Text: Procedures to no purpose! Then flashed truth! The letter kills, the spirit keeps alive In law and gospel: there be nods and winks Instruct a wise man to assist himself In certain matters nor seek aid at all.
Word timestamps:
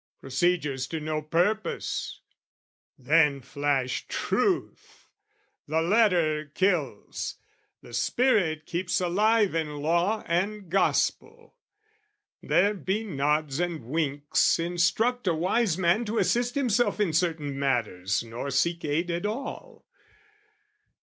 Procedures 0.19 0.87
to 0.87 0.99
no 0.99 1.21
purpose! 1.21 2.21
Then 2.97 3.39
flashed 3.39 4.09
truth! 4.09 5.07
The 5.67 5.79
letter 5.83 6.45
kills, 6.55 7.35
the 7.83 7.93
spirit 7.93 8.65
keeps 8.65 8.99
alive 8.99 9.53
In 9.53 9.75
law 9.75 10.23
and 10.25 10.71
gospel: 10.71 11.53
there 12.41 12.73
be 12.73 13.03
nods 13.03 13.59
and 13.59 13.83
winks 13.83 14.57
Instruct 14.57 15.27
a 15.27 15.35
wise 15.35 15.77
man 15.77 16.03
to 16.05 16.17
assist 16.17 16.55
himself 16.55 16.99
In 16.99 17.13
certain 17.13 17.59
matters 17.59 18.23
nor 18.23 18.49
seek 18.49 18.83
aid 18.83 19.11
at 19.11 19.27
all. 19.27 19.85